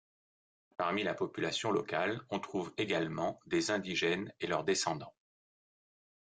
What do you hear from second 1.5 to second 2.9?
locale, on trouve